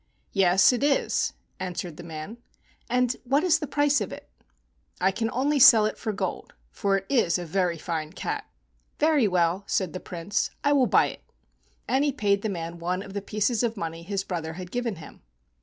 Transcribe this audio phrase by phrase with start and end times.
[0.33, 2.39] "Yes, it is," answered the man.
[2.89, 4.31] "And what is the price of it?"
[4.99, 8.47] "I can only sell it for gold, for it is a very fine cat."
[8.97, 11.23] "Very well," said the Prince, "I will buy it;"
[11.87, 14.95] and he paid the man one of the pieces of money his brother had given
[14.95, 15.21] him.